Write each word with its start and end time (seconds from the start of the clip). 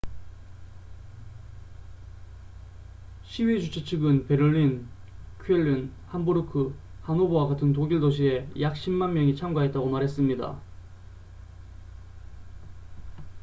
시위 3.23 3.61
주최 3.61 3.83
측은 3.85 4.25
베를린 4.25 4.87
쾰른 5.43 5.91
함부르크 6.07 6.75
하노버와 7.03 7.45
같은 7.49 7.71
독일 7.71 7.99
도시에 7.99 8.49
약 8.59 8.73
10만 8.73 9.11
명이 9.11 9.35
참가했다고 9.35 9.87
말했습니다 9.91 10.59